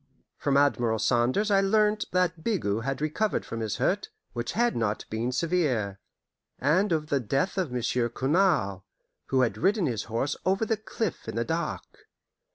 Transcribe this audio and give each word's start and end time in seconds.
From 0.35 0.57
Admiral 0.57 0.97
Saunders 0.97 1.51
I 1.51 1.61
learned 1.61 2.05
that 2.11 2.43
Bigot 2.43 2.85
had 2.85 3.01
recovered 3.01 3.45
from 3.45 3.59
his 3.59 3.75
hurt, 3.75 4.09
which 4.33 4.53
had 4.53 4.75
not 4.75 5.05
been 5.11 5.31
severe, 5.31 5.99
and 6.57 6.91
of 6.91 7.09
the 7.09 7.19
death 7.19 7.55
of 7.55 7.71
Monsieur 7.71 8.09
Cournal, 8.09 8.83
who 9.27 9.41
had 9.41 9.59
ridden 9.59 9.85
his 9.85 10.05
horse 10.05 10.35
over 10.43 10.65
the 10.65 10.77
cliff 10.77 11.27
in 11.27 11.35
the 11.35 11.45
dark. 11.45 12.07